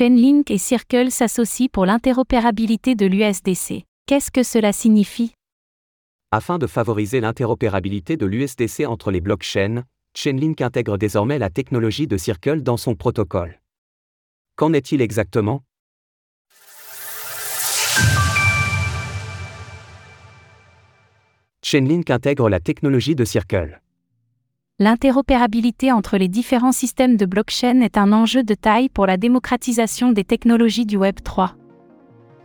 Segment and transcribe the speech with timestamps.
[0.00, 3.84] Chainlink et Circle s'associent pour l'interopérabilité de l'USDC.
[4.06, 5.34] Qu'est-ce que cela signifie?
[6.30, 9.84] Afin de favoriser l'interopérabilité de l'USDC entre les blockchains,
[10.14, 13.60] Chainlink intègre désormais la technologie de Circle dans son protocole.
[14.56, 15.64] Qu'en est-il exactement?
[21.62, 23.82] Chainlink intègre la technologie de Circle.
[24.82, 30.10] L'interopérabilité entre les différents systèmes de blockchain est un enjeu de taille pour la démocratisation
[30.10, 31.54] des technologies du Web 3.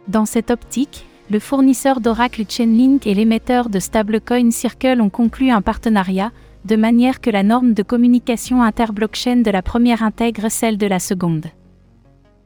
[0.09, 5.61] Dans cette optique, le fournisseur d'Oracle Chainlink et l'émetteur de stablecoin Circle ont conclu un
[5.61, 6.34] partenariat,
[6.66, 10.99] de manière que la norme de communication interblockchain de la première intègre celle de la
[10.99, 11.45] seconde.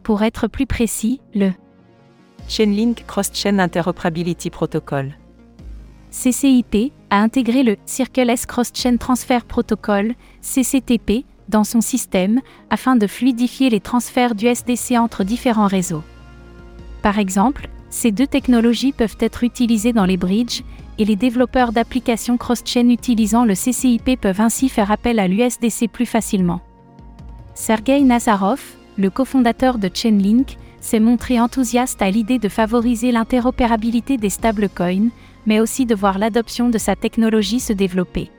[0.04, 1.50] Pour être plus précis, le
[2.48, 5.16] Chainlink Cross-Chain Interoperability Protocol
[6.12, 13.08] CCIP a intégré le Circle S Cross-Chain Transfer Protocol, CCTP, dans son système, afin de
[13.08, 16.04] fluidifier les transferts du SDC entre différents réseaux.
[17.02, 20.64] Par exemple, ces deux technologies peuvent être utilisées dans les bridges,
[20.98, 26.06] et les développeurs d'applications cross-chain utilisant le CCIP peuvent ainsi faire appel à l'USDC plus
[26.06, 26.62] facilement.
[27.54, 28.62] Sergei Nazarov,
[28.98, 35.10] le cofondateur de Chainlink, s'est montré enthousiaste à l'idée de favoriser l'interopérabilité des stablecoins,
[35.46, 38.30] mais aussi de voir l'adoption de sa technologie se développer.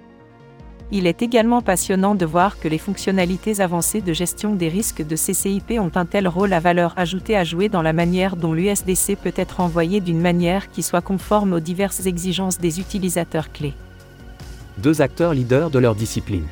[0.93, 5.15] Il est également passionnant de voir que les fonctionnalités avancées de gestion des risques de
[5.15, 9.17] CCIP ont un tel rôle à valeur ajoutée à jouer dans la manière dont l'USDC
[9.23, 13.75] peut être envoyé d'une manière qui soit conforme aux diverses exigences des utilisateurs clés.
[14.79, 16.47] Deux acteurs leaders de leur discipline.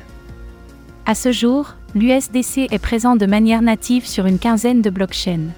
[1.05, 5.49] À ce jour, l'USDC est présent de manière native sur une quinzaine de blockchains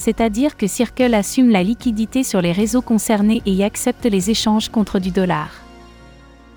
[0.00, 4.70] c'est-à-dire que Circle assume la liquidité sur les réseaux concernés et y accepte les échanges
[4.70, 5.50] contre du dollar.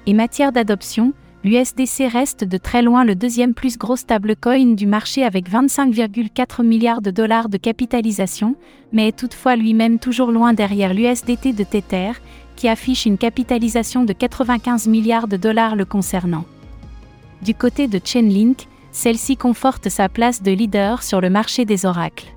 [0.08, 1.12] Et matière d'adoption,
[1.44, 7.02] l'USDC reste de très loin le deuxième plus gros stablecoin du marché avec 25,4 milliards
[7.02, 8.56] de dollars de capitalisation,
[8.94, 12.14] mais est toutefois lui-même toujours loin derrière l'USDT de Tether,
[12.56, 16.46] qui affiche une capitalisation de 95 milliards de dollars le concernant.
[17.42, 22.34] Du côté de Chainlink, celle-ci conforte sa place de leader sur le marché des oracles.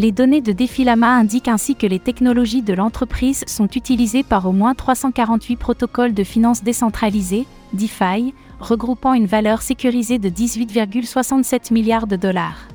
[0.00, 4.52] Les données de Defilama indiquent ainsi que les technologies de l'entreprise sont utilisées par au
[4.52, 12.16] moins 348 protocoles de finances décentralisées, DeFi, regroupant une valeur sécurisée de 18,67 milliards de
[12.16, 12.66] dollars.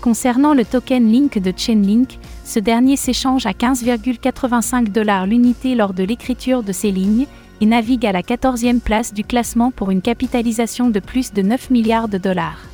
[0.00, 6.02] Concernant le token Link de Chainlink, ce dernier s'échange à 15,85 dollars l'unité lors de
[6.02, 7.28] l'écriture de ces lignes
[7.60, 11.70] et navigue à la 14e place du classement pour une capitalisation de plus de 9
[11.70, 12.73] milliards de dollars.